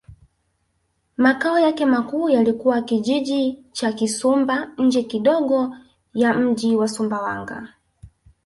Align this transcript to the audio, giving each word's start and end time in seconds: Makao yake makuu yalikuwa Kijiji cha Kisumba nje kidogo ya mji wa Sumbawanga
Makao 1.17 1.59
yake 1.59 1.85
makuu 1.85 2.29
yalikuwa 2.29 2.81
Kijiji 2.81 3.63
cha 3.71 3.91
Kisumba 3.93 4.71
nje 4.77 5.03
kidogo 5.03 5.75
ya 6.13 6.33
mji 6.33 6.75
wa 6.75 6.87
Sumbawanga 6.87 7.73